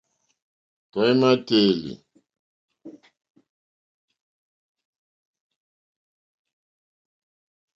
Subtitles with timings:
[0.91, 1.93] Tɔ̀ímá téèlì.